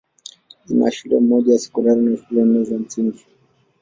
[0.69, 3.25] Ina shule moja ya sekondari na shule nne za msingi.